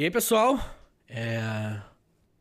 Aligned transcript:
E 0.00 0.04
aí, 0.04 0.10
pessoal? 0.10 0.58
É... 1.06 1.78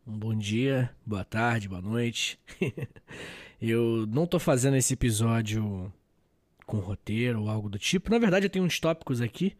Um 0.08 0.18
bom 0.18 0.34
dia, 0.34 0.90
boa 1.06 1.26
tarde, 1.26 1.68
boa 1.68 1.82
noite. 1.82 2.40
eu 3.62 4.08
não 4.08 4.26
tô 4.26 4.40
fazendo 4.40 4.78
esse 4.78 4.94
episódio 4.94 5.92
com 6.66 6.78
roteiro 6.78 7.42
ou 7.42 7.50
algo 7.50 7.68
do 7.68 7.78
tipo. 7.78 8.10
Na 8.12 8.18
verdade, 8.18 8.46
eu 8.46 8.50
tenho 8.50 8.64
uns 8.64 8.80
tópicos 8.80 9.20
aqui, 9.20 9.58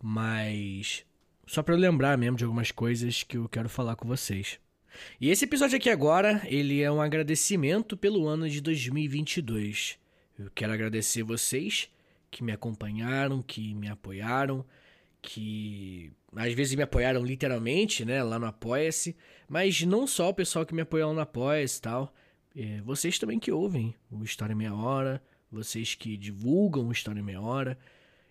mas 0.00 1.04
só 1.44 1.64
para 1.64 1.74
lembrar 1.74 2.16
mesmo 2.16 2.36
de 2.36 2.44
algumas 2.44 2.70
coisas 2.70 3.24
que 3.24 3.36
eu 3.36 3.48
quero 3.48 3.68
falar 3.68 3.96
com 3.96 4.06
vocês. 4.06 4.60
E 5.20 5.28
esse 5.28 5.44
episódio 5.44 5.76
aqui 5.76 5.90
agora, 5.90 6.40
ele 6.44 6.80
é 6.80 6.92
um 6.92 7.02
agradecimento 7.02 7.96
pelo 7.96 8.28
ano 8.28 8.48
de 8.48 8.60
2022. 8.60 9.98
Eu 10.38 10.48
quero 10.54 10.72
agradecer 10.72 11.24
vocês 11.24 11.90
que 12.30 12.44
me 12.44 12.52
acompanharam, 12.52 13.42
que 13.42 13.74
me 13.74 13.88
apoiaram, 13.88 14.64
que 15.22 16.12
às 16.34 16.52
vezes 16.52 16.74
me 16.74 16.82
apoiaram 16.82 17.24
literalmente, 17.24 18.04
né, 18.04 18.22
lá 18.22 18.38
no 18.38 18.46
Apoia-se, 18.46 19.16
mas 19.48 19.80
não 19.82 20.06
só 20.06 20.30
o 20.30 20.34
pessoal 20.34 20.66
que 20.66 20.74
me 20.74 20.82
apoiou 20.82 21.14
no 21.14 21.20
Apoia-se 21.20 21.78
e 21.78 21.82
tal, 21.82 22.14
é, 22.56 22.80
vocês 22.82 23.18
também 23.18 23.38
que 23.38 23.52
ouvem 23.52 23.94
o 24.10 24.24
História 24.24 24.54
Meia 24.54 24.74
Hora, 24.74 25.22
vocês 25.50 25.94
que 25.94 26.16
divulgam 26.16 26.88
o 26.88 26.92
História 26.92 27.22
Meia 27.22 27.40
Hora. 27.40 27.78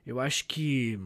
Eu 0.06 0.20
acho 0.20 0.46
que, 0.46 1.00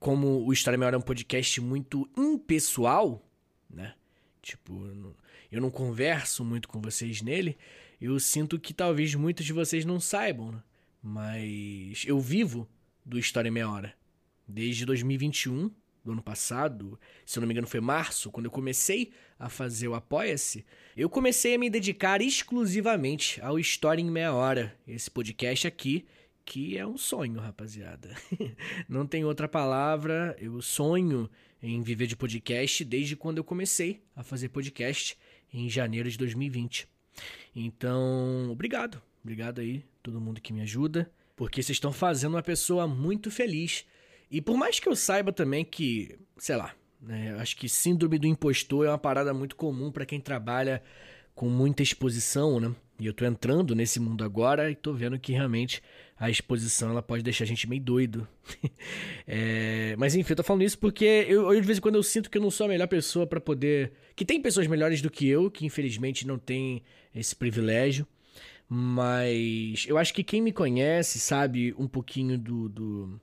como 0.00 0.44
o 0.44 0.52
História 0.52 0.76
Meia 0.76 0.88
Hora 0.88 0.96
é 0.96 0.98
um 0.98 1.02
podcast 1.02 1.60
muito 1.60 2.10
impessoal, 2.16 3.24
né, 3.70 3.94
tipo, 4.42 4.84
eu 5.50 5.60
não, 5.60 5.70
converso 5.70 6.44
muito 6.44 6.68
com 6.68 6.80
vocês 6.80 7.22
nele, 7.22 7.56
eu 8.00 8.18
sinto 8.18 8.58
que 8.58 8.74
talvez 8.74 9.14
muitos 9.14 9.46
de 9.46 9.52
vocês 9.52 9.84
não 9.84 10.00
saibam, 10.00 10.52
né? 10.52 10.62
mas 11.02 12.04
eu 12.06 12.18
vivo 12.18 12.68
do 13.04 13.18
História 13.18 13.50
Meia 13.50 13.70
Hora. 13.70 13.97
Desde 14.48 14.86
2021, 14.86 15.70
do 16.08 16.12
ano 16.12 16.22
passado, 16.22 16.98
se 17.26 17.38
eu 17.38 17.42
não 17.42 17.46
me 17.46 17.52
engano 17.52 17.66
foi 17.66 17.80
março, 17.80 18.30
quando 18.30 18.46
eu 18.46 18.50
comecei 18.50 19.12
a 19.38 19.50
fazer 19.50 19.88
o 19.88 19.94
Apoia-se, 19.94 20.64
eu 20.96 21.10
comecei 21.10 21.54
a 21.54 21.58
me 21.58 21.68
dedicar 21.68 22.22
exclusivamente 22.22 23.40
ao 23.42 23.58
História 23.58 24.00
em 24.00 24.10
Meia 24.10 24.32
Hora, 24.32 24.74
esse 24.86 25.10
podcast 25.10 25.66
aqui, 25.66 26.06
que 26.46 26.78
é 26.78 26.86
um 26.86 26.96
sonho, 26.96 27.38
rapaziada. 27.38 28.16
não 28.88 29.06
tem 29.06 29.22
outra 29.22 29.46
palavra, 29.46 30.34
eu 30.40 30.62
sonho 30.62 31.28
em 31.62 31.82
viver 31.82 32.06
de 32.06 32.16
podcast 32.16 32.84
desde 32.86 33.14
quando 33.14 33.36
eu 33.36 33.44
comecei 33.44 34.02
a 34.16 34.22
fazer 34.22 34.48
podcast 34.48 35.18
em 35.52 35.68
janeiro 35.68 36.10
de 36.10 36.16
2020. 36.16 36.88
Então, 37.54 38.50
obrigado. 38.50 39.02
Obrigado 39.22 39.60
aí, 39.60 39.84
todo 40.02 40.20
mundo 40.20 40.40
que 40.40 40.54
me 40.54 40.62
ajuda, 40.62 41.10
porque 41.36 41.62
vocês 41.62 41.76
estão 41.76 41.92
fazendo 41.92 42.34
uma 42.34 42.42
pessoa 42.42 42.86
muito 42.86 43.30
feliz 43.30 43.84
e 44.30 44.40
por 44.40 44.56
mais 44.56 44.78
que 44.78 44.88
eu 44.88 44.96
saiba 44.96 45.32
também 45.32 45.64
que, 45.64 46.18
sei 46.36 46.56
lá, 46.56 46.74
né, 47.00 47.36
acho 47.38 47.56
que 47.56 47.68
síndrome 47.68 48.18
do 48.18 48.26
impostor 48.26 48.86
é 48.86 48.88
uma 48.90 48.98
parada 48.98 49.32
muito 49.32 49.56
comum 49.56 49.90
para 49.90 50.06
quem 50.06 50.20
trabalha 50.20 50.82
com 51.34 51.48
muita 51.48 51.82
exposição, 51.82 52.58
né? 52.58 52.74
E 53.00 53.06
eu 53.06 53.12
tô 53.12 53.24
entrando 53.24 53.74
nesse 53.76 54.00
mundo 54.00 54.24
agora 54.24 54.68
e 54.70 54.74
tô 54.74 54.92
vendo 54.92 55.18
que 55.20 55.32
realmente 55.32 55.80
a 56.18 56.28
exposição 56.28 56.90
ela 56.90 57.00
pode 57.00 57.22
deixar 57.22 57.44
a 57.44 57.46
gente 57.46 57.68
meio 57.68 57.80
doido. 57.80 58.26
é, 59.24 59.94
mas 59.96 60.16
enfim, 60.16 60.32
eu 60.32 60.36
tô 60.36 60.42
falando 60.42 60.62
isso 60.62 60.76
porque 60.76 61.04
eu, 61.28 61.52
eu, 61.52 61.60
de 61.60 61.66
vez 61.66 61.78
em 61.78 61.80
quando 61.80 61.94
eu 61.94 62.02
sinto 62.02 62.28
que 62.28 62.36
eu 62.36 62.42
não 62.42 62.50
sou 62.50 62.66
a 62.66 62.68
melhor 62.68 62.88
pessoa 62.88 63.24
para 63.24 63.40
poder. 63.40 63.92
Que 64.16 64.24
tem 64.24 64.42
pessoas 64.42 64.66
melhores 64.66 65.00
do 65.00 65.08
que 65.08 65.28
eu, 65.28 65.48
que 65.48 65.64
infelizmente 65.64 66.26
não 66.26 66.38
tem 66.38 66.82
esse 67.14 67.36
privilégio. 67.36 68.04
Mas 68.68 69.86
eu 69.86 69.96
acho 69.96 70.12
que 70.12 70.24
quem 70.24 70.42
me 70.42 70.52
conhece 70.52 71.20
sabe 71.20 71.72
um 71.78 71.86
pouquinho 71.86 72.36
do, 72.36 72.68
do 72.68 73.20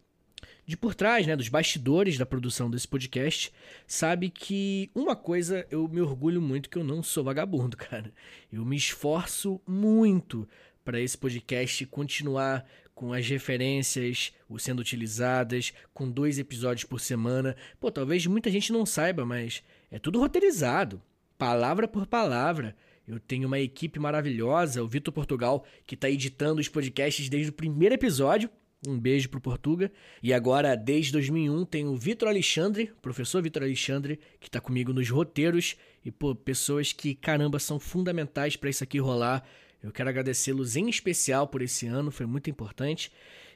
de 0.66 0.75
por 0.75 0.95
trás, 0.95 1.27
né, 1.27 1.35
dos 1.35 1.47
bastidores 1.47 2.17
da 2.17 2.25
produção 2.25 2.69
desse 2.69 2.88
podcast, 2.88 3.53
sabe 3.85 4.30
que 4.30 4.89
uma 4.95 5.16
coisa 5.16 5.66
eu 5.69 5.88
me 5.88 6.02
orgulho 6.02 6.41
muito 6.41 6.69
que 6.69 6.77
eu 6.77 6.83
não 6.83 7.03
sou 7.03 7.23
vagabundo, 7.23 7.77
cara. 7.77 8.11
Eu 8.52 8.66
me 8.66 8.75
esforço 8.75 9.61
muito 9.67 10.47
para 10.83 10.99
esse 10.99 11.17
podcast 11.17 11.86
continuar 11.87 12.65
com 12.93 13.11
as 13.11 13.27
referências 13.27 14.33
sendo 14.58 14.80
utilizadas, 14.80 15.73
com 15.93 16.09
dois 16.09 16.39
episódios 16.39 16.86
por 16.86 16.99
semana. 16.99 17.55
Pô, 17.80 17.92
talvez 17.92 18.25
muita 18.25 18.49
gente 18.49 18.71
não 18.71 18.86
saiba, 18.86 19.25
mas 19.25 19.61
é 19.92 19.99
tudo 19.99 20.20
roteirizado, 20.20 21.02
palavra 21.37 21.87
por 21.87 22.08
palavra. 22.08 22.75
Eu 23.08 23.20
tenho 23.20 23.48
uma 23.48 23.59
equipe 23.59 23.99
maravilhosa, 23.99 24.81
o 24.81 24.87
Vitor 24.87 25.14
Portugal, 25.14 25.64
que 25.86 25.93
está 25.93 26.09
editando 26.09 26.59
os 26.59 26.70
podcasts 26.70 27.30
desde 27.30 27.49
o 27.49 27.54
primeiro 27.54 27.93
episódio 27.93 28.49
um 28.87 28.99
beijo 28.99 29.30
pro 29.30 29.41
Portuga. 29.41 29.91
E 30.21 30.33
agora, 30.33 30.75
desde 30.75 31.11
2001, 31.11 31.65
tem 31.65 31.87
o 31.87 31.95
Vitor 31.95 32.30
Alexandre, 32.30 32.91
professor 33.02 33.41
Vitor 33.41 33.63
Alexandre, 33.63 34.19
que 34.39 34.49
tá 34.49 34.59
comigo 34.59 34.93
nos 34.93 35.09
roteiros. 35.09 35.75
E, 36.03 36.11
pô, 36.11 36.36
pessoas 36.36 36.93
que, 36.93 37.15
caramba, 37.15 37.59
são 37.59 37.80
fundamentais 37.80 38.55
para 38.55 38.69
isso 38.69 38.83
aqui 38.83 38.99
rolar. 38.99 39.43
Eu 39.81 39.91
quero 39.91 40.09
agradecê-los 40.09 40.75
em 40.75 40.89
especial 40.89 41.47
por 41.47 41.61
esse 41.61 41.86
ano, 41.86 42.11
foi 42.11 42.25
muito 42.25 42.49
importante. 42.49 43.11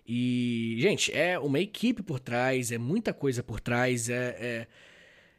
E, 0.07 0.75
gente, 0.79 1.11
é 1.13 1.37
uma 1.37 1.59
equipe 1.59 2.01
por 2.01 2.19
trás, 2.19 2.71
é 2.71 2.77
muita 2.77 3.13
coisa 3.13 3.43
por 3.43 3.59
trás, 3.59 4.09
é. 4.09 4.37
é 4.39 4.67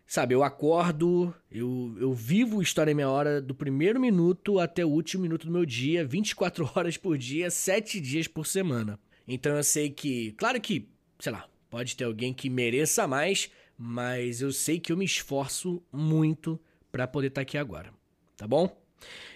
sabe, 0.07 0.35
eu 0.35 0.43
acordo, 0.43 1.33
eu, 1.51 1.97
eu 2.01 2.13
vivo 2.13 2.61
História 2.61 2.91
em 2.91 2.95
Meia 2.95 3.09
Hora 3.09 3.41
do 3.41 3.55
primeiro 3.55 4.01
minuto 4.01 4.59
até 4.59 4.85
o 4.85 4.89
último 4.89 5.23
minuto 5.23 5.47
do 5.47 5.53
meu 5.53 5.65
dia, 5.65 6.05
24 6.05 6.69
horas 6.75 6.97
por 6.97 7.17
dia, 7.17 7.49
7 7.49 8.01
dias 8.01 8.27
por 8.27 8.45
semana. 8.45 8.99
Então 9.33 9.57
eu 9.57 9.63
sei 9.63 9.91
que, 9.91 10.33
claro 10.33 10.61
que, 10.61 10.89
sei 11.21 11.31
lá, 11.31 11.49
pode 11.71 11.97
ter 11.97 12.03
alguém 12.03 12.35
que 12.35 12.51
mereça 12.51 13.07
mais, 13.07 13.49
mas 13.79 14.41
eu 14.41 14.53
sei 14.53 14.81
que 14.81 14.91
eu 14.91 14.97
me 14.97 15.05
esforço 15.05 15.81
muito 15.93 16.61
para 16.91 17.07
poder 17.07 17.29
estar 17.29 17.39
tá 17.39 17.43
aqui 17.43 17.57
agora, 17.57 17.95
tá 18.37 18.45
bom? 18.45 18.77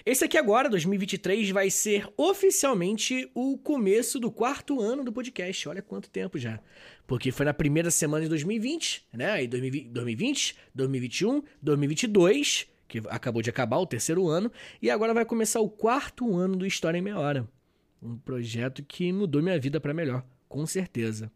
Esse 0.04 0.24
aqui 0.24 0.36
agora, 0.36 0.68
2023, 0.68 1.48
vai 1.50 1.70
ser 1.70 2.08
oficialmente 2.16 3.30
o 3.34 3.56
começo 3.56 4.18
do 4.18 4.32
quarto 4.32 4.80
ano 4.80 5.04
do 5.04 5.12
podcast. 5.12 5.68
Olha 5.68 5.80
quanto 5.80 6.10
tempo 6.10 6.38
já. 6.38 6.60
Porque 7.06 7.30
foi 7.30 7.46
na 7.46 7.54
primeira 7.54 7.90
semana 7.90 8.24
de 8.24 8.28
2020, 8.28 9.06
né? 9.12 9.30
Aí 9.30 9.46
2020, 9.46 10.56
2021, 10.74 11.42
2022, 11.62 12.66
que 12.88 13.00
acabou 13.08 13.40
de 13.40 13.48
acabar 13.48 13.78
o 13.78 13.86
terceiro 13.86 14.28
ano, 14.28 14.50
e 14.82 14.90
agora 14.90 15.14
vai 15.14 15.24
começar 15.24 15.60
o 15.60 15.70
quarto 15.70 16.36
ano 16.36 16.56
do 16.56 16.66
História 16.66 16.98
em 16.98 17.02
Meia 17.02 17.18
Hora. 17.18 17.48
Um 18.04 18.18
projeto 18.18 18.82
que 18.82 19.10
mudou 19.12 19.42
minha 19.42 19.58
vida 19.58 19.80
para 19.80 19.94
melhor, 19.94 20.22
com 20.46 20.66
certeza. 20.66 21.32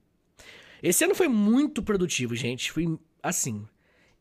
Esse 0.82 1.04
ano 1.04 1.14
foi 1.14 1.26
muito 1.26 1.82
produtivo, 1.82 2.36
gente. 2.36 2.70
Foi 2.70 2.98
assim, 3.22 3.66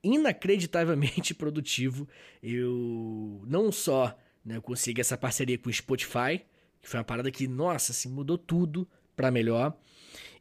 inacreditavelmente 0.02 1.34
produtivo. 1.36 2.08
Eu 2.42 3.44
não 3.46 3.72
só 3.72 4.18
né, 4.44 4.60
consegui 4.62 5.02
essa 5.02 5.18
parceria 5.18 5.58
com 5.58 5.70
o 5.70 5.74
Spotify, 5.74 6.42
que 6.80 6.88
foi 6.88 7.00
uma 7.00 7.04
parada 7.04 7.30
que, 7.30 7.48
nossa, 7.48 7.92
assim, 7.92 8.10
mudou 8.10 8.38
tudo 8.38 8.88
para 9.16 9.30
melhor. 9.30 9.78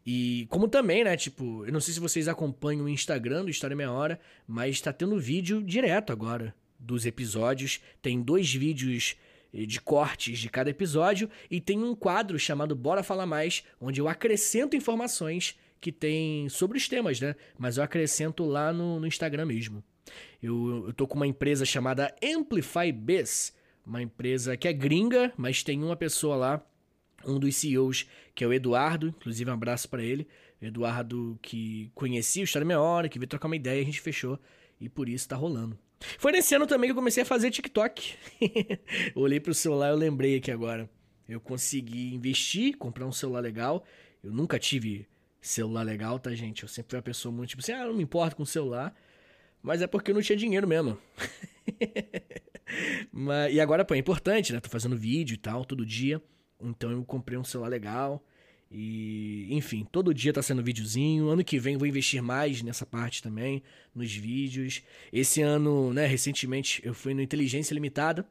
E 0.07 0.47
como 0.49 0.69
também, 0.69 1.03
né, 1.03 1.17
tipo, 1.17 1.67
eu 1.67 1.73
não 1.73 1.81
sei 1.81 1.93
se 1.93 1.99
vocês 1.99 2.29
acompanham 2.29 2.85
o 2.85 2.89
Instagram 2.89 3.45
do 3.45 3.51
História 3.51 3.75
Meia 3.75 3.91
Hora, 3.91 4.21
mas 4.47 4.81
tá 4.81 4.93
tendo 4.93 5.19
vídeo 5.19 5.61
direto 5.61 6.13
agora 6.13 6.55
dos 6.79 7.05
episódios. 7.05 7.81
Tem 8.01 8.23
dois 8.23 8.55
vídeos 8.55 9.17
de 9.53 9.81
cortes 9.81 10.39
de 10.39 10.49
cada 10.49 10.71
episódio 10.71 11.31
e 11.51 11.61
tem 11.61 11.83
um 11.83 11.95
quadro 11.95 12.39
chamado 12.39 12.75
Bora 12.75 13.03
Falar 13.03 13.27
Mais, 13.27 13.65
onde 13.81 14.01
eu 14.01 14.09
acrescento 14.09 14.77
informações 14.77 15.59
que 15.81 15.93
tem 15.93 16.49
sobre 16.49 16.79
os 16.79 16.89
temas, 16.89 17.21
né? 17.21 17.37
Mas 17.59 17.77
eu 17.77 17.85
acrescento 17.85 18.45
lá 18.45 18.73
no, 18.73 19.01
no 19.01 19.07
Instagram 19.07 19.47
mesmo. 19.47 19.83
Eu, 20.43 20.85
eu 20.89 20.93
tô 20.93 21.07
com 21.07 21.17
uma 21.17 21.27
empresa 21.27 21.65
chamada 21.65 22.15
Amplify 22.23 22.93
Biz, 22.93 23.55
uma 23.85 24.03
empresa 24.03 24.57
que 24.57 24.69
é 24.69 24.73
gringa, 24.73 25.33
mas 25.37 25.63
tem 25.63 25.83
uma 25.83 25.97
pessoa 25.97 26.37
lá, 26.37 26.67
um 27.25 27.39
dos 27.39 27.55
CEOs, 27.57 28.07
que 28.35 28.45
é 28.45 28.47
o 28.47 28.53
Eduardo, 28.53 29.09
inclusive 29.09 29.51
um 29.51 29.55
abraço 29.55 29.89
para 29.89 30.03
ele. 30.03 30.27
Eduardo 30.61 31.39
que 31.43 31.91
conhecia 31.95 32.43
o 32.43 32.45
História 32.45 32.67
Meia 32.67 32.81
Hora, 32.81 33.09
que 33.09 33.19
veio 33.19 33.29
trocar 33.29 33.47
uma 33.47 33.57
ideia, 33.57 33.81
a 33.81 33.85
gente 33.85 34.01
fechou 34.01 34.39
e 34.81 34.89
por 34.89 35.09
isso 35.09 35.29
tá 35.29 35.37
rolando. 35.37 35.79
Foi 36.19 36.33
nesse 36.33 36.55
ano 36.55 36.67
também 36.67 36.89
que 36.89 36.93
eu 36.93 36.97
comecei 36.97 37.23
a 37.23 37.27
fazer 37.27 37.51
TikTok. 37.51 38.15
Olhei 39.15 39.41
pro 39.41 39.55
celular 39.55 39.93
e 39.93 39.97
lembrei 39.97 40.37
aqui 40.37 40.51
agora. 40.51 40.89
Eu 41.29 41.41
consegui 41.41 42.15
investir, 42.15 42.77
comprar 42.77 43.07
um 43.07 43.13
celular 43.13 43.41
legal. 43.41 43.85
Eu 44.23 44.33
nunca 44.33 44.59
tive 44.59 45.07
celular 45.41 45.83
legal, 45.83 46.19
tá, 46.19 46.35
gente? 46.35 46.63
Eu 46.63 46.69
sempre 46.69 46.91
fui 46.91 46.97
uma 46.99 47.03
pessoa 47.03 47.33
muito 47.33 47.51
tipo 47.51 47.63
assim, 47.63 47.73
ah, 47.73 47.87
não 47.87 47.95
me 47.95 48.03
importo 48.03 48.37
com 48.37 48.45
celular. 48.45 48.95
Mas 49.63 49.83
é 49.83 49.87
porque 49.87 50.11
eu 50.11 50.15
não 50.15 50.23
tinha 50.23 50.37
dinheiro 50.37 50.67
mesmo. 50.67 50.99
Mas, 53.11 53.55
e 53.55 53.61
agora, 53.61 53.85
pô, 53.85 53.95
é 53.95 53.99
importante, 53.99 54.53
né? 54.53 54.61
Tô 54.61 54.69
fazendo 54.69 54.97
vídeo 54.97 55.35
e 55.35 55.39
tal, 55.39 55.65
todo 55.65 55.85
dia. 55.85 56.23
Então 56.61 56.91
eu 56.91 57.05
comprei 57.05 57.39
um 57.39 57.45
celular 57.45 57.69
legal. 57.69 58.25
E, 58.71 59.47
enfim, 59.51 59.87
todo 59.91 60.13
dia 60.13 60.33
tá 60.33 60.43
sendo 60.43 60.63
videozinho. 60.63 61.29
Ano 61.29 61.45
que 61.45 61.59
vem 61.59 61.77
vou 61.77 61.87
investir 61.87 62.23
mais 62.23 62.63
nessa 62.63 62.85
parte 62.85 63.23
também, 63.23 63.63
nos 63.95 64.13
vídeos. 64.13 64.83
Esse 65.13 65.41
ano, 65.43 65.93
né, 65.93 66.07
recentemente 66.07 66.81
eu 66.85 66.95
fui 66.95 67.15
no 67.15 67.23
Inteligência 67.23 67.75
Limitada. 67.75 68.27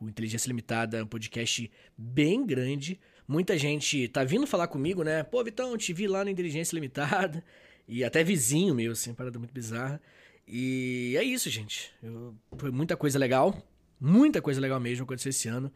O 0.00 0.08
Inteligência 0.08 0.48
Limitada 0.48 0.98
é 0.98 1.02
um 1.02 1.06
podcast 1.06 1.70
bem 1.96 2.44
grande. 2.44 2.98
Muita 3.26 3.56
gente 3.56 4.08
tá 4.08 4.24
vindo 4.24 4.46
falar 4.46 4.66
comigo, 4.66 5.02
né? 5.02 5.22
Pô, 5.22 5.42
Vitão, 5.42 5.76
te 5.76 5.92
vi 5.92 6.06
lá 6.06 6.24
no 6.24 6.30
Inteligência 6.30 6.74
Limitada. 6.74 7.44
E 7.88 8.04
até 8.04 8.22
vizinho 8.22 8.74
meu, 8.74 8.92
assim, 8.92 9.14
parada 9.14 9.38
muito 9.38 9.52
bizarra. 9.52 10.00
E 10.46 11.14
é 11.16 11.22
isso, 11.22 11.48
gente. 11.50 11.92
Eu, 12.02 12.34
foi 12.56 12.70
muita 12.70 12.96
coisa 12.96 13.18
legal. 13.18 13.56
Muita 14.00 14.42
coisa 14.42 14.60
legal 14.60 14.80
mesmo 14.80 15.04
aconteceu 15.04 15.30
esse 15.30 15.48
ano. 15.48 15.72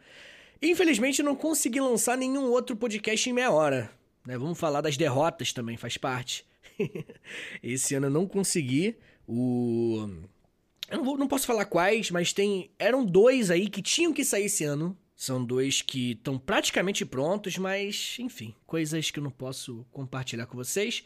Infelizmente, 0.61 1.23
não 1.23 1.35
consegui 1.35 1.79
lançar 1.79 2.17
nenhum 2.17 2.45
outro 2.45 2.75
podcast 2.75 3.29
em 3.29 3.33
meia 3.33 3.51
hora. 3.51 3.96
Né? 4.27 4.37
Vamos 4.37 4.59
falar 4.59 4.81
das 4.81 4.97
derrotas 4.97 5.53
também, 5.53 5.77
faz 5.77 5.95
parte. 5.95 6.45
esse 7.63 7.95
ano 7.95 8.07
eu 8.07 8.11
não 8.11 8.27
consegui. 8.27 8.97
O. 9.25 10.05
Eu 10.89 10.97
não, 10.97 11.05
vou, 11.05 11.17
não 11.17 11.27
posso 11.29 11.47
falar 11.47 11.63
quais, 11.63 12.11
mas 12.11 12.33
tem. 12.33 12.69
Eram 12.77 13.05
dois 13.05 13.49
aí 13.49 13.69
que 13.69 13.81
tinham 13.81 14.11
que 14.11 14.25
sair 14.25 14.45
esse 14.45 14.65
ano. 14.65 14.97
São 15.15 15.43
dois 15.43 15.81
que 15.81 16.11
estão 16.11 16.37
praticamente 16.37 17.05
prontos, 17.05 17.57
mas, 17.57 18.17
enfim, 18.19 18.53
coisas 18.67 19.09
que 19.09 19.17
eu 19.17 19.23
não 19.23 19.31
posso 19.31 19.85
compartilhar 19.91 20.45
com 20.45 20.57
vocês. 20.57 21.05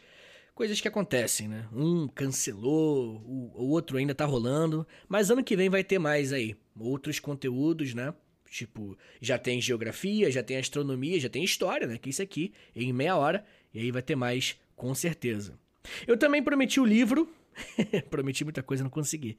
Coisas 0.52 0.80
que 0.80 0.88
acontecem, 0.88 1.48
né? 1.48 1.66
Um 1.72 2.08
cancelou, 2.08 3.22
o, 3.24 3.52
o 3.54 3.68
outro 3.70 3.96
ainda 3.96 4.14
tá 4.16 4.24
rolando. 4.24 4.86
Mas 5.08 5.30
ano 5.30 5.44
que 5.44 5.56
vem 5.56 5.70
vai 5.70 5.84
ter 5.84 5.98
mais 5.98 6.32
aí. 6.32 6.56
Outros 6.78 7.20
conteúdos, 7.20 7.94
né? 7.94 8.12
Tipo, 8.52 8.98
já 9.18 9.38
tem 9.38 9.62
geografia, 9.62 10.30
já 10.30 10.42
tem 10.42 10.58
astronomia, 10.58 11.18
já 11.18 11.30
tem 11.30 11.42
história, 11.42 11.86
né? 11.86 11.96
Que 11.96 12.10
isso 12.10 12.20
aqui, 12.20 12.52
em 12.76 12.92
meia 12.92 13.16
hora. 13.16 13.42
E 13.72 13.78
aí 13.78 13.90
vai 13.90 14.02
ter 14.02 14.14
mais, 14.14 14.60
com 14.76 14.94
certeza. 14.94 15.58
Eu 16.06 16.18
também 16.18 16.42
prometi 16.42 16.78
o 16.78 16.84
livro. 16.84 17.34
prometi 18.10 18.44
muita 18.44 18.62
coisa, 18.62 18.84
não 18.84 18.90
consegui. 18.90 19.38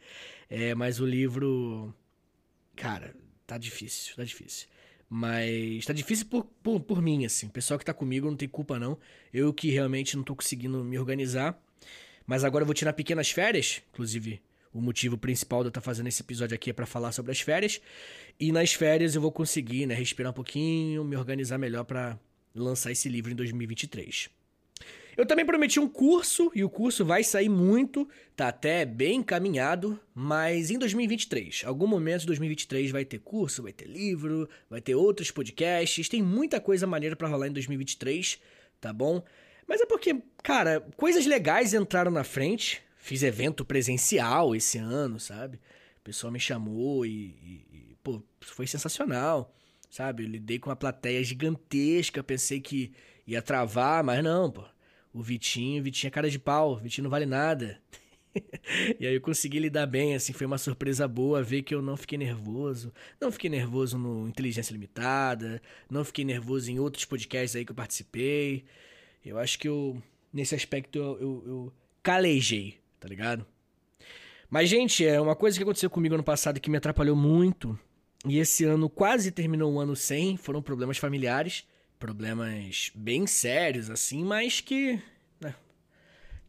É, 0.49 0.73
mas 0.73 0.99
o 0.99 1.05
livro. 1.05 1.93
Cara, 2.75 3.15
tá 3.45 3.55
difícil, 3.55 4.15
tá 4.15 4.23
difícil. 4.23 4.67
Mas 5.07 5.85
tá 5.85 5.93
difícil 5.93 6.25
por, 6.25 6.45
por, 6.63 6.79
por 6.79 6.99
mim, 6.99 7.23
assim. 7.23 7.45
O 7.45 7.51
pessoal 7.51 7.77
que 7.77 7.85
tá 7.85 7.93
comigo 7.93 8.27
não 8.27 8.35
tem 8.35 8.49
culpa, 8.49 8.79
não. 8.79 8.97
Eu 9.31 9.53
que 9.53 9.69
realmente 9.69 10.17
não 10.17 10.23
tô 10.23 10.35
conseguindo 10.35 10.83
me 10.83 10.97
organizar. 10.97 11.55
Mas 12.25 12.43
agora 12.43 12.63
eu 12.63 12.65
vou 12.65 12.73
tirar 12.73 12.93
pequenas 12.93 13.29
férias. 13.29 13.83
Inclusive, 13.93 14.41
o 14.73 14.81
motivo 14.81 15.17
principal 15.17 15.61
de 15.61 15.67
eu 15.67 15.69
estar 15.69 15.81
tá 15.81 15.85
fazendo 15.85 16.07
esse 16.07 16.21
episódio 16.21 16.55
aqui 16.55 16.71
é 16.71 16.73
para 16.73 16.85
falar 16.85 17.11
sobre 17.11 17.31
as 17.31 17.39
férias. 17.39 17.79
E 18.39 18.51
nas 18.51 18.73
férias 18.73 19.15
eu 19.15 19.21
vou 19.21 19.31
conseguir, 19.31 19.85
né, 19.85 19.93
respirar 19.93 20.31
um 20.31 20.35
pouquinho, 20.35 21.03
me 21.03 21.15
organizar 21.15 21.57
melhor 21.57 21.83
para 21.83 22.17
lançar 22.55 22.91
esse 22.91 23.07
livro 23.07 23.31
em 23.31 23.35
2023. 23.35 24.29
Eu 25.15 25.27
também 25.27 25.45
prometi 25.45 25.79
um 25.79 25.87
curso 25.87 26.51
e 26.55 26.63
o 26.63 26.69
curso 26.69 27.05
vai 27.05 27.23
sair 27.23 27.49
muito, 27.49 28.09
tá 28.35 28.47
até 28.47 28.83
bem 28.83 29.19
encaminhado, 29.19 29.99
mas 30.13 30.71
em 30.71 30.79
2023, 30.79 31.63
algum 31.65 31.85
momento 31.85 32.21
de 32.21 32.27
2023 32.27 32.89
vai 32.89 33.05
ter 33.05 33.19
curso, 33.19 33.61
vai 33.61 33.71
ter 33.71 33.85
livro, 33.85 34.49
vai 34.67 34.81
ter 34.81 34.95
outros 34.95 35.29
podcasts, 35.29 36.09
tem 36.09 36.21
muita 36.21 36.59
coisa 36.59 36.87
maneira 36.87 37.15
para 37.15 37.27
rolar 37.27 37.47
em 37.47 37.53
2023, 37.53 38.39
tá 38.81 38.91
bom? 38.91 39.23
Mas 39.67 39.81
é 39.81 39.85
porque, 39.85 40.15
cara, 40.41 40.81
coisas 40.97 41.27
legais 41.27 41.75
entraram 41.75 42.11
na 42.11 42.23
frente. 42.23 42.81
Fiz 43.03 43.21
evento 43.21 43.65
presencial 43.65 44.55
esse 44.55 44.77
ano, 44.77 45.19
sabe? 45.19 45.57
O 45.97 46.03
pessoal 46.03 46.31
me 46.31 46.39
chamou 46.39 47.05
e, 47.05 47.09
e, 47.11 47.67
e 47.71 47.97
pô, 48.01 48.23
foi 48.41 48.65
sensacional, 48.65 49.53
sabe? 49.89 50.23
Eu 50.23 50.29
lidei 50.29 50.57
com 50.57 50.69
uma 50.69 50.75
plateia 50.75 51.23
gigantesca, 51.23 52.23
pensei 52.23 52.59
que 52.59 52.91
ia 53.27 53.41
travar, 53.41 54.03
mas 54.03 54.23
não, 54.23 54.49
pô 54.49 54.63
o 55.13 55.21
Vitinho, 55.21 55.79
o 55.79 55.83
Vitinho 55.83 56.07
é 56.07 56.11
cara 56.11 56.29
de 56.29 56.39
pau, 56.39 56.73
o 56.73 56.77
Vitinho 56.77 57.03
não 57.03 57.11
vale 57.11 57.25
nada. 57.25 57.79
e 58.99 59.05
aí 59.05 59.13
eu 59.13 59.21
consegui 59.21 59.59
lidar 59.59 59.85
bem, 59.85 60.15
assim, 60.15 60.33
foi 60.33 60.47
uma 60.47 60.57
surpresa 60.57 61.07
boa 61.07 61.43
ver 61.43 61.61
que 61.61 61.75
eu 61.75 61.81
não 61.81 61.95
fiquei 61.95 62.17
nervoso. 62.17 62.91
Não 63.21 63.31
fiquei 63.31 63.49
nervoso 63.49 63.97
no 63.97 64.27
Inteligência 64.27 64.73
Limitada, 64.73 65.61
não 65.89 66.03
fiquei 66.03 66.25
nervoso 66.25 66.71
em 66.71 66.79
outros 66.79 67.05
podcasts 67.05 67.55
aí 67.55 67.63
que 67.63 67.71
eu 67.71 67.75
participei. 67.75 68.65
Eu 69.23 69.37
acho 69.37 69.59
que 69.59 69.67
eu, 69.67 70.01
nesse 70.33 70.55
aspecto, 70.55 70.97
eu, 70.97 71.21
eu, 71.21 71.43
eu 71.45 71.73
calejei, 72.01 72.79
tá 73.03 73.09
ligado? 73.09 73.45
Mas, 74.49 74.69
gente, 74.69 75.05
é 75.05 75.19
uma 75.19 75.35
coisa 75.35 75.57
que 75.57 75.63
aconteceu 75.63 75.89
comigo 75.89 76.15
ano 76.15 76.23
passado 76.23 76.59
que 76.59 76.69
me 76.69 76.77
atrapalhou 76.77 77.15
muito. 77.15 77.77
E 78.25 78.39
esse 78.39 78.63
ano 78.63 78.89
quase 78.89 79.31
terminou 79.31 79.73
o 79.73 79.79
ano 79.79 79.95
sem, 79.95 80.37
foram 80.37 80.61
problemas 80.61 80.97
familiares 80.97 81.65
problemas 82.03 82.91
bem 82.93 83.25
sérios, 83.25 83.89
assim, 83.89 84.25
mas 84.25 84.59
que. 84.59 85.01
Né, 85.39 85.55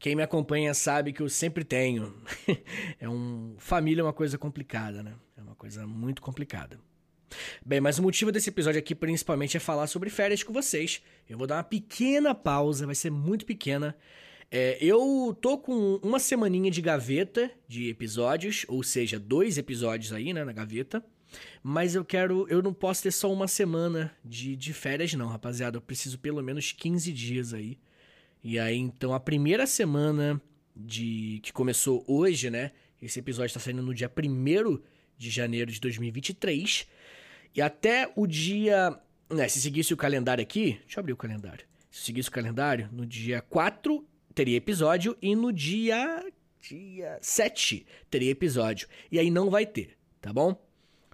quem 0.00 0.16
me 0.16 0.22
acompanha 0.24 0.74
sabe 0.74 1.12
que 1.12 1.22
eu 1.22 1.28
sempre 1.28 1.62
tenho. 1.62 2.12
é 2.98 3.08
um. 3.08 3.54
Família 3.56 4.00
é 4.00 4.04
uma 4.04 4.12
coisa 4.12 4.36
complicada, 4.36 5.00
né? 5.00 5.14
É 5.36 5.42
uma 5.42 5.54
coisa 5.54 5.86
muito 5.86 6.20
complicada. 6.20 6.80
Bem, 7.64 7.80
mas 7.80 8.00
o 8.00 8.02
motivo 8.02 8.32
desse 8.32 8.48
episódio 8.48 8.80
aqui 8.80 8.96
principalmente 8.96 9.56
é 9.56 9.60
falar 9.60 9.86
sobre 9.86 10.10
férias 10.10 10.42
com 10.42 10.52
vocês. 10.52 11.00
Eu 11.28 11.38
vou 11.38 11.46
dar 11.46 11.58
uma 11.58 11.62
pequena 11.62 12.34
pausa, 12.34 12.84
vai 12.84 12.96
ser 12.96 13.10
muito 13.10 13.46
pequena. 13.46 13.96
É, 14.56 14.78
eu 14.80 15.36
tô 15.40 15.58
com 15.58 15.96
uma 16.00 16.20
semaninha 16.20 16.70
de 16.70 16.80
gaveta 16.80 17.50
de 17.66 17.88
episódios, 17.88 18.64
ou 18.68 18.84
seja, 18.84 19.18
dois 19.18 19.58
episódios 19.58 20.12
aí, 20.12 20.32
né, 20.32 20.44
na 20.44 20.52
gaveta. 20.52 21.04
Mas 21.60 21.96
eu 21.96 22.04
quero. 22.04 22.46
Eu 22.48 22.62
não 22.62 22.72
posso 22.72 23.02
ter 23.02 23.10
só 23.10 23.32
uma 23.32 23.48
semana 23.48 24.16
de, 24.24 24.54
de 24.54 24.72
férias, 24.72 25.12
não, 25.14 25.26
rapaziada. 25.26 25.76
Eu 25.76 25.80
preciso 25.80 26.20
pelo 26.20 26.40
menos 26.40 26.70
15 26.70 27.12
dias 27.12 27.52
aí. 27.52 27.76
E 28.44 28.56
aí, 28.56 28.76
então, 28.76 29.12
a 29.12 29.18
primeira 29.18 29.66
semana 29.66 30.40
de 30.76 31.40
que 31.42 31.52
começou 31.52 32.04
hoje, 32.06 32.48
né? 32.48 32.70
Esse 33.02 33.18
episódio 33.18 33.48
está 33.48 33.58
saindo 33.58 33.82
no 33.82 33.92
dia 33.92 34.08
1 34.08 34.78
de 35.18 35.30
janeiro 35.30 35.72
de 35.72 35.80
2023. 35.80 36.86
E 37.56 37.60
até 37.60 38.12
o 38.14 38.24
dia. 38.24 38.96
Né, 39.28 39.48
se 39.48 39.60
seguisse 39.60 39.92
o 39.92 39.96
calendário 39.96 40.42
aqui. 40.42 40.78
Deixa 40.84 41.00
eu 41.00 41.00
abrir 41.00 41.12
o 41.12 41.16
calendário. 41.16 41.66
Se 41.90 42.02
seguisse 42.02 42.28
o 42.28 42.32
calendário, 42.32 42.88
no 42.92 43.04
dia 43.04 43.40
4 43.40 44.13
teria 44.34 44.56
episódio. 44.56 45.16
E 45.20 45.34
no 45.34 45.52
dia. 45.52 46.24
Dia 46.60 47.18
7 47.20 47.86
teria 48.10 48.30
episódio. 48.30 48.88
E 49.12 49.18
aí 49.18 49.30
não 49.30 49.50
vai 49.50 49.66
ter, 49.66 49.98
tá 50.20 50.32
bom? 50.32 50.58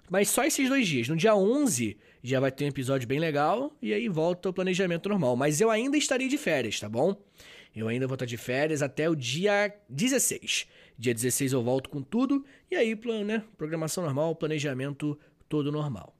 Mas 0.09 0.29
só 0.29 0.45
esses 0.45 0.69
dois 0.69 0.87
dias. 0.87 1.09
No 1.09 1.15
dia 1.15 1.35
11 1.35 1.97
já 2.23 2.39
vai 2.39 2.51
ter 2.51 2.65
um 2.65 2.67
episódio 2.67 3.07
bem 3.07 3.19
legal 3.19 3.75
e 3.81 3.93
aí 3.93 4.07
volta 4.07 4.49
o 4.49 4.53
planejamento 4.53 5.09
normal. 5.09 5.35
Mas 5.35 5.59
eu 5.59 5.69
ainda 5.69 5.97
estarei 5.97 6.27
de 6.27 6.37
férias, 6.37 6.79
tá 6.79 6.87
bom? 6.87 7.15
Eu 7.75 7.87
ainda 7.87 8.07
vou 8.07 8.15
estar 8.15 8.25
de 8.25 8.37
férias 8.37 8.81
até 8.81 9.09
o 9.09 9.15
dia 9.15 9.73
16. 9.89 10.67
Dia 10.97 11.13
16 11.13 11.53
eu 11.53 11.63
volto 11.63 11.89
com 11.89 12.01
tudo 12.01 12.45
e 12.69 12.75
aí, 12.75 12.97
né, 13.25 13.43
programação 13.57 14.03
normal, 14.03 14.35
planejamento 14.35 15.17
todo 15.47 15.71
normal. 15.71 16.15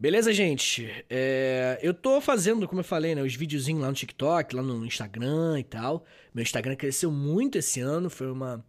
Beleza, 0.00 0.32
gente? 0.32 0.90
É, 1.10 1.78
eu 1.82 1.92
tô 1.92 2.22
fazendo, 2.22 2.66
como 2.66 2.80
eu 2.80 2.84
falei, 2.84 3.14
né, 3.14 3.22
os 3.22 3.34
videozinhos 3.34 3.82
lá 3.82 3.88
no 3.88 3.94
TikTok, 3.94 4.56
lá 4.56 4.62
no 4.62 4.86
Instagram 4.86 5.60
e 5.60 5.62
tal. 5.62 6.06
Meu 6.32 6.40
Instagram 6.40 6.74
cresceu 6.74 7.12
muito 7.12 7.58
esse 7.58 7.80
ano, 7.80 8.08
foi 8.08 8.32
uma, 8.32 8.64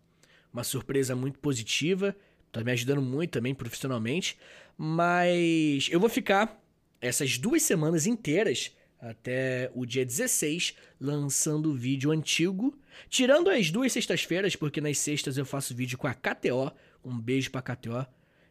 uma 0.52 0.66
surpresa 0.66 1.16
muito 1.16 1.40
positiva. 1.40 2.14
Tá 2.52 2.62
me 2.62 2.72
ajudando 2.74 3.02
muito 3.02 3.32
também 3.32 3.56
profissionalmente. 3.56 4.38
Mas 4.78 5.88
eu 5.90 6.02
vou 6.02 6.10
ficar 6.10 6.62
essas 7.00 7.38
duas 7.38 7.64
semanas 7.64 8.06
inteiras 8.06 8.76
até 9.00 9.72
o 9.74 9.86
dia 9.86 10.06
16 10.06 10.76
lançando 11.00 11.74
vídeo 11.74 12.12
antigo. 12.12 12.78
Tirando 13.10 13.50
as 13.50 13.72
duas 13.72 13.94
sextas-feiras, 13.94 14.58
porque 14.58 14.82
nas 14.82 14.98
sextas 14.98 15.38
eu 15.38 15.46
faço 15.46 15.74
vídeo 15.74 15.98
com 15.98 16.08
a 16.08 16.14
KTO. 16.14 16.74
Um 17.06 17.18
beijo 17.18 17.50
pra 17.52 17.62
KTO. 17.62 18.06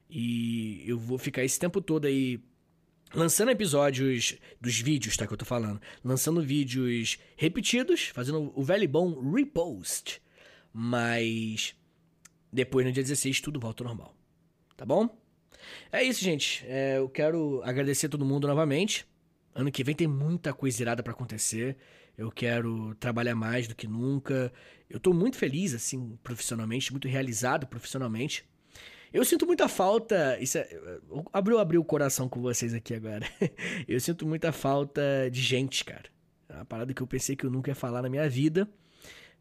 E 0.08 0.82
eu 0.86 0.98
vou 0.98 1.18
ficar 1.18 1.44
esse 1.44 1.58
tempo 1.58 1.82
todo 1.82 2.06
aí 2.06 2.40
lançando 3.14 3.50
episódios 3.50 4.36
dos 4.60 4.78
vídeos, 4.80 5.16
tá? 5.16 5.26
Que 5.26 5.32
eu 5.32 5.36
tô 5.38 5.44
falando. 5.44 5.80
Lançando 6.04 6.42
vídeos 6.42 7.18
repetidos, 7.36 8.08
fazendo 8.08 8.52
o 8.54 8.62
velho 8.62 8.88
bom 8.88 9.32
repost. 9.32 10.20
Mas 10.72 11.74
depois, 12.52 12.86
no 12.86 12.92
dia 12.92 13.02
16, 13.02 13.40
tudo 13.40 13.60
volta 13.60 13.82
ao 13.82 13.88
normal. 13.88 14.14
Tá 14.76 14.84
bom? 14.84 15.08
É 15.92 16.02
isso, 16.02 16.22
gente. 16.22 16.64
É, 16.66 16.98
eu 16.98 17.08
quero 17.08 17.60
agradecer 17.64 18.06
a 18.06 18.08
todo 18.08 18.24
mundo 18.24 18.48
novamente. 18.48 19.06
Ano 19.54 19.70
que 19.70 19.84
vem 19.84 19.94
tem 19.94 20.06
muita 20.06 20.52
coisa 20.52 20.82
irada 20.82 21.02
para 21.02 21.12
acontecer. 21.12 21.76
Eu 22.16 22.30
quero 22.30 22.94
trabalhar 22.96 23.34
mais 23.34 23.66
do 23.68 23.74
que 23.74 23.86
nunca. 23.86 24.52
Eu 24.88 24.98
tô 25.00 25.12
muito 25.12 25.36
feliz, 25.36 25.74
assim, 25.74 26.18
profissionalmente, 26.22 26.90
muito 26.92 27.08
realizado 27.08 27.66
profissionalmente. 27.66 28.44
Eu 29.12 29.24
sinto 29.24 29.46
muita 29.46 29.68
falta. 29.68 30.38
Isso 30.40 30.58
é, 30.58 30.68
abriu 31.32 31.58
abrir 31.58 31.78
o 31.78 31.84
coração 31.84 32.28
com 32.28 32.40
vocês 32.40 32.72
aqui 32.72 32.94
agora. 32.94 33.26
eu 33.88 33.98
sinto 34.00 34.26
muita 34.26 34.52
falta 34.52 35.02
de 35.30 35.40
gente, 35.40 35.84
cara. 35.84 36.04
É 36.48 36.54
uma 36.54 36.64
parada 36.64 36.94
que 36.94 37.02
eu 37.02 37.06
pensei 37.06 37.34
que 37.34 37.44
eu 37.44 37.50
nunca 37.50 37.70
ia 37.70 37.74
falar 37.74 38.02
na 38.02 38.08
minha 38.08 38.28
vida. 38.28 38.68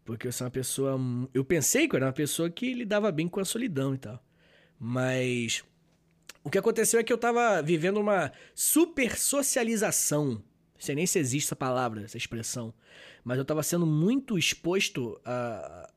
Porque 0.03 0.27
eu 0.27 0.31
sou 0.31 0.45
uma 0.45 0.51
pessoa. 0.51 0.99
Eu 1.33 1.45
pensei 1.45 1.87
que 1.87 1.95
eu 1.95 1.97
era 1.97 2.07
uma 2.07 2.13
pessoa 2.13 2.49
que 2.49 2.73
lidava 2.73 3.11
bem 3.11 3.27
com 3.27 3.39
a 3.39 3.45
solidão 3.45 3.93
e 3.93 3.97
tal. 3.97 4.23
Mas. 4.79 5.63
O 6.43 6.49
que 6.49 6.57
aconteceu 6.57 6.99
é 6.99 7.03
que 7.03 7.13
eu 7.13 7.17
tava 7.17 7.61
vivendo 7.61 7.99
uma 7.99 8.31
super 8.55 9.17
socialização. 9.17 10.29
Não 10.29 10.41
sei 10.79 10.95
nem 10.95 11.05
se 11.05 11.19
existe 11.19 11.47
essa 11.47 11.55
palavra, 11.55 12.03
essa 12.03 12.17
expressão. 12.17 12.73
Mas 13.23 13.37
eu 13.37 13.45
tava 13.45 13.61
sendo 13.61 13.85
muito 13.85 14.37
exposto 14.37 15.19
a. 15.23 15.91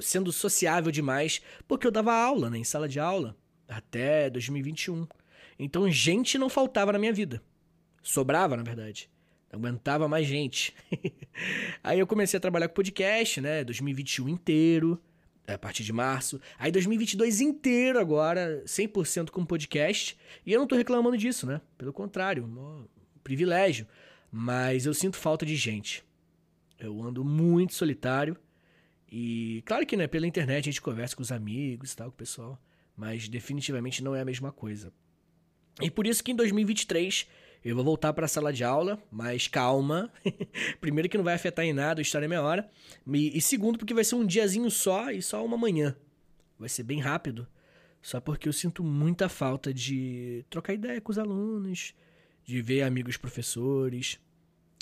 sendo 0.00 0.32
sociável 0.32 0.92
demais, 0.92 1.40
porque 1.66 1.86
eu 1.86 1.90
dava 1.90 2.12
aula, 2.12 2.50
né, 2.50 2.58
em 2.58 2.64
sala 2.64 2.88
de 2.88 3.00
aula, 3.00 3.36
até 3.68 4.30
2021. 4.30 5.06
Então, 5.58 5.90
gente 5.90 6.38
não 6.38 6.48
faltava 6.48 6.92
na 6.92 6.98
minha 6.98 7.12
vida. 7.12 7.42
Sobrava, 8.02 8.56
na 8.56 8.62
verdade. 8.62 9.08
Não 9.52 9.60
aguentava 9.60 10.08
mais 10.08 10.26
gente. 10.26 10.74
Aí 11.84 11.98
eu 11.98 12.06
comecei 12.06 12.38
a 12.38 12.40
trabalhar 12.40 12.68
com 12.68 12.74
podcast, 12.74 13.40
né? 13.40 13.62
2021 13.62 14.28
inteiro. 14.28 15.00
a 15.46 15.58
partir 15.58 15.84
de 15.84 15.92
março. 15.92 16.40
Aí 16.58 16.72
2022 16.72 17.40
inteiro 17.40 17.98
agora, 17.98 18.62
100% 18.64 19.30
com 19.30 19.44
podcast. 19.44 20.16
E 20.46 20.52
eu 20.52 20.58
não 20.58 20.66
tô 20.66 20.74
reclamando 20.74 21.16
disso, 21.18 21.46
né? 21.46 21.60
Pelo 21.76 21.92
contrário, 21.92 22.44
um 22.44 22.86
privilégio. 23.22 23.86
Mas 24.30 24.86
eu 24.86 24.94
sinto 24.94 25.16
falta 25.18 25.44
de 25.44 25.54
gente. 25.54 26.02
Eu 26.78 27.00
ando 27.02 27.22
muito 27.22 27.74
solitário. 27.74 28.36
E 29.14 29.62
claro 29.66 29.84
que, 29.84 29.94
né, 29.94 30.06
pela 30.06 30.26
internet 30.26 30.70
a 30.70 30.72
gente 30.72 30.80
conversa 30.80 31.14
com 31.14 31.20
os 31.20 31.30
amigos 31.30 31.92
e 31.92 31.96
tal, 31.96 32.08
com 32.08 32.14
o 32.14 32.16
pessoal. 32.16 32.58
Mas 32.96 33.28
definitivamente 33.28 34.02
não 34.02 34.16
é 34.16 34.22
a 34.22 34.24
mesma 34.24 34.50
coisa. 34.50 34.90
E 35.82 35.90
por 35.90 36.06
isso 36.06 36.24
que 36.24 36.32
em 36.32 36.34
2023 36.34 37.28
eu 37.62 37.76
vou 37.76 37.84
voltar 37.84 38.14
para 38.14 38.24
a 38.24 38.28
sala 38.28 38.50
de 38.50 38.64
aula, 38.64 38.98
mas 39.10 39.46
calma. 39.46 40.10
Primeiro 40.80 41.10
que 41.10 41.18
não 41.18 41.24
vai 41.24 41.34
afetar 41.34 41.62
em 41.62 41.74
nada, 41.74 42.00
a 42.00 42.02
história 42.02 42.24
é 42.24 42.28
meia 42.28 42.40
hora. 42.40 42.70
E, 43.06 43.36
e 43.36 43.40
segundo 43.42 43.78
porque 43.78 43.92
vai 43.92 44.02
ser 44.02 44.14
um 44.14 44.24
diazinho 44.24 44.70
só 44.70 45.10
e 45.10 45.20
só 45.20 45.44
uma 45.44 45.58
manhã. 45.58 45.94
Vai 46.58 46.70
ser 46.70 46.82
bem 46.82 46.98
rápido. 46.98 47.46
Só 48.00 48.18
porque 48.18 48.48
eu 48.48 48.52
sinto 48.52 48.82
muita 48.82 49.28
falta 49.28 49.74
de 49.74 50.42
trocar 50.48 50.72
ideia 50.72 51.02
com 51.02 51.12
os 51.12 51.18
alunos, 51.18 51.94
de 52.44 52.62
ver 52.62 52.82
amigos 52.82 53.18
professores. 53.18 54.18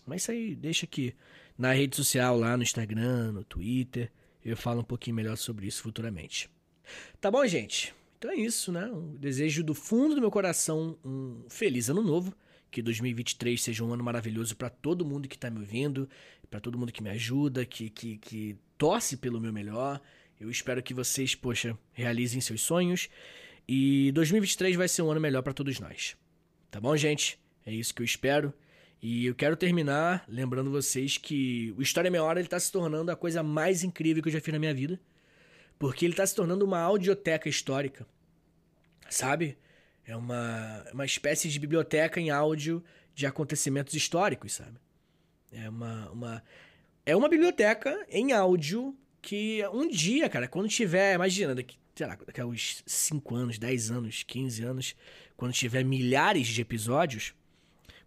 Mas 0.06 0.22
isso 0.22 0.30
aí 0.30 0.54
deixa 0.54 0.86
aqui 0.86 1.16
na 1.58 1.72
rede 1.72 1.96
social, 1.96 2.38
lá 2.38 2.56
no 2.56 2.62
Instagram, 2.62 3.32
no 3.32 3.44
Twitter. 3.44 4.10
Eu 4.44 4.56
falo 4.56 4.80
um 4.80 4.84
pouquinho 4.84 5.16
melhor 5.16 5.36
sobre 5.36 5.66
isso 5.66 5.82
futuramente. 5.82 6.48
Tá 7.20 7.30
bom, 7.30 7.46
gente? 7.46 7.94
Então 8.18 8.30
é 8.30 8.36
isso, 8.36 8.72
né? 8.72 8.86
Um 8.86 9.16
desejo 9.16 9.62
do 9.62 9.74
fundo 9.74 10.14
do 10.14 10.20
meu 10.20 10.30
coração 10.30 10.98
um 11.04 11.44
feliz 11.48 11.88
ano 11.88 12.02
novo. 12.02 12.34
Que 12.70 12.80
2023 12.80 13.60
seja 13.60 13.82
um 13.82 13.92
ano 13.92 14.04
maravilhoso 14.04 14.54
para 14.54 14.70
todo 14.70 15.04
mundo 15.04 15.28
que 15.28 15.34
está 15.34 15.50
me 15.50 15.58
ouvindo, 15.58 16.08
para 16.48 16.60
todo 16.60 16.78
mundo 16.78 16.92
que 16.92 17.02
me 17.02 17.10
ajuda, 17.10 17.64
que, 17.66 17.90
que, 17.90 18.16
que 18.18 18.56
torce 18.78 19.16
pelo 19.16 19.40
meu 19.40 19.52
melhor. 19.52 20.00
Eu 20.38 20.48
espero 20.50 20.82
que 20.82 20.94
vocês, 20.94 21.34
poxa, 21.34 21.76
realizem 21.92 22.40
seus 22.40 22.60
sonhos. 22.60 23.08
E 23.66 24.12
2023 24.12 24.76
vai 24.76 24.88
ser 24.88 25.02
um 25.02 25.10
ano 25.10 25.20
melhor 25.20 25.42
para 25.42 25.52
todos 25.52 25.80
nós. 25.80 26.16
Tá 26.70 26.80
bom, 26.80 26.96
gente? 26.96 27.38
É 27.66 27.72
isso 27.72 27.94
que 27.94 28.02
eu 28.02 28.06
espero. 28.06 28.54
E 29.02 29.26
eu 29.26 29.34
quero 29.34 29.56
terminar 29.56 30.24
lembrando 30.28 30.70
vocês 30.70 31.16
que 31.16 31.74
o 31.76 31.82
História 31.82 32.10
Meia 32.10 32.22
Hora 32.22 32.38
ele 32.38 32.46
está 32.46 32.60
se 32.60 32.70
tornando 32.70 33.10
a 33.10 33.16
coisa 33.16 33.42
mais 33.42 33.82
incrível 33.82 34.22
que 34.22 34.28
eu 34.28 34.32
já 34.32 34.40
fiz 34.40 34.52
na 34.52 34.58
minha 34.58 34.74
vida. 34.74 35.00
Porque 35.78 36.04
ele 36.04 36.12
está 36.12 36.26
se 36.26 36.34
tornando 36.34 36.64
uma 36.64 36.78
audioteca 36.78 37.48
histórica. 37.48 38.06
Sabe? 39.08 39.56
É 40.06 40.14
uma, 40.14 40.84
uma 40.92 41.06
espécie 41.06 41.48
de 41.48 41.58
biblioteca 41.58 42.20
em 42.20 42.30
áudio 42.30 42.84
de 43.14 43.26
acontecimentos 43.26 43.94
históricos, 43.94 44.52
sabe? 44.52 44.78
É 45.50 45.68
uma, 45.68 46.10
uma, 46.10 46.44
é 47.06 47.16
uma 47.16 47.28
biblioteca 47.28 48.06
em 48.08 48.32
áudio 48.32 48.94
que 49.22 49.62
um 49.72 49.88
dia, 49.88 50.28
cara, 50.28 50.46
quando 50.46 50.68
tiver, 50.68 51.14
imagina, 51.14 51.54
daqui, 51.54 51.76
sei 51.94 52.06
lá, 52.06 52.16
daqui 52.26 52.40
a 52.40 52.46
uns 52.46 52.82
5 52.86 53.34
anos, 53.34 53.58
10 53.58 53.90
anos, 53.90 54.22
15 54.22 54.62
anos, 54.62 54.96
quando 55.36 55.52
tiver 55.52 55.84
milhares 55.84 56.46
de 56.46 56.60
episódios, 56.60 57.34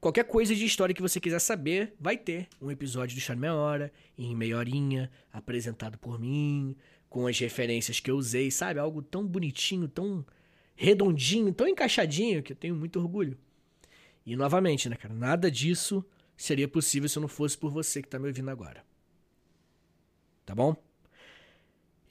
qualquer 0.03 0.25
coisa 0.25 0.53
de 0.53 0.65
história 0.65 0.93
que 0.93 1.01
você 1.01 1.17
quiser 1.17 1.39
saber, 1.39 1.93
vai 1.97 2.17
ter 2.17 2.49
um 2.61 2.69
episódio 2.69 3.15
do 3.15 3.19
História 3.19 3.39
Meia 3.39 3.55
Hora, 3.55 3.93
em 4.17 4.35
meia 4.35 4.57
horinha, 4.57 5.09
apresentado 5.31 5.97
por 5.97 6.19
mim, 6.19 6.75
com 7.07 7.25
as 7.25 7.39
referências 7.39 8.01
que 8.01 8.11
eu 8.11 8.17
usei, 8.17 8.51
sabe? 8.51 8.81
Algo 8.81 9.01
tão 9.01 9.25
bonitinho, 9.25 9.87
tão 9.87 10.25
redondinho, 10.75 11.53
tão 11.53 11.69
encaixadinho, 11.69 12.43
que 12.43 12.51
eu 12.51 12.55
tenho 12.57 12.75
muito 12.75 12.99
orgulho. 12.99 13.37
E 14.25 14.35
novamente, 14.35 14.89
né, 14.89 14.97
cara? 14.97 15.13
Nada 15.13 15.49
disso 15.49 16.05
seria 16.35 16.67
possível 16.67 17.07
se 17.07 17.17
eu 17.17 17.21
não 17.21 17.29
fosse 17.29 17.57
por 17.57 17.71
você 17.71 18.01
que 18.01 18.09
tá 18.09 18.19
me 18.19 18.27
ouvindo 18.27 18.49
agora. 18.49 18.83
Tá 20.45 20.53
bom? 20.53 20.75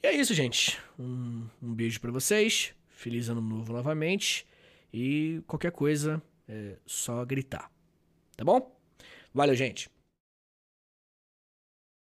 E 0.01 0.07
é 0.07 0.15
isso, 0.15 0.33
gente. 0.33 0.79
Um, 0.97 1.45
um 1.61 1.75
beijo 1.75 2.01
para 2.01 2.11
vocês. 2.11 2.73
Feliz 2.89 3.29
ano 3.29 3.41
novo 3.41 3.71
novamente. 3.71 4.47
E 4.91 5.43
qualquer 5.45 5.71
coisa, 5.71 6.19
é 6.47 6.77
só 6.87 7.23
gritar. 7.23 7.71
Tá 8.35 8.43
bom? 8.43 8.75
Valeu, 9.33 9.55
gente. 9.55 9.89